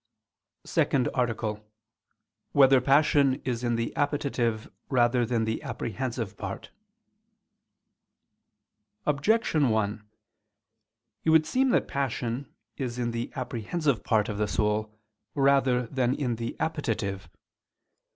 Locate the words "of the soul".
14.27-14.97